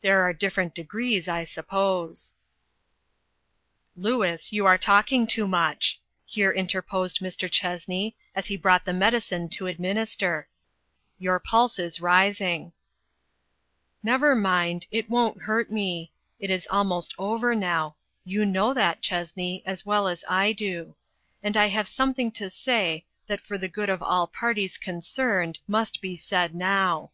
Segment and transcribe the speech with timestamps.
[0.00, 2.32] There are different degrees, I suppose."
[3.94, 4.02] 406 INTERRUPTED.
[4.02, 7.46] "Louis, you are talking too much," here interposed Mr.
[7.50, 10.48] Chessney, as he brought the medicine to administer;"
[11.18, 12.72] your pulse is rising."
[14.02, 16.10] "Never mind, it won't hurt me.
[16.40, 20.96] It is almost over now; you know that, Chessney, as well as I do.
[21.42, 25.58] And I have something to say, that for the good of all parties con cerned,
[25.68, 27.10] must be said now.